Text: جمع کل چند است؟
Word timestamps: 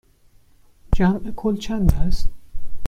جمع 0.95 1.31
کل 1.35 1.57
چند 1.57 1.93
است؟ 1.93 2.29